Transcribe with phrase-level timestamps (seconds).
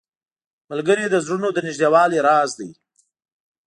[0.69, 2.69] ملګری د زړونو د نږدېوالي راز دی